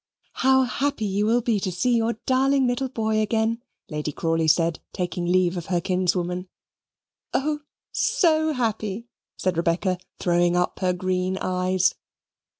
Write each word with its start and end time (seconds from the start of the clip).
"How 0.41 0.63
happy 0.63 1.05
you 1.05 1.27
will 1.27 1.41
be 1.41 1.59
to 1.59 1.71
see 1.71 1.95
your 1.97 2.13
darling 2.25 2.65
little 2.65 2.89
boy 2.89 3.19
again!" 3.19 3.61
Lady 3.87 4.11
Crawley 4.11 4.47
said, 4.47 4.79
taking 4.93 5.25
leave 5.27 5.57
of 5.57 5.67
her 5.67 5.79
kinswoman. 5.79 6.49
"Oh 7.35 7.59
so 7.91 8.51
happy!" 8.53 9.05
said 9.37 9.57
Rebecca, 9.57 9.99
throwing 10.17 10.55
up 10.55 10.79
the 10.79 10.95
green 10.95 11.37
eyes. 11.37 11.93